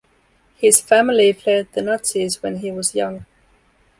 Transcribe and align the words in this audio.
His 0.55 0.81
family 0.81 1.31
fled 1.31 1.67
the 1.73 1.83
Nazis 1.83 2.41
when 2.41 2.57
he 2.57 2.71
was 2.71 2.95
young. 2.95 3.27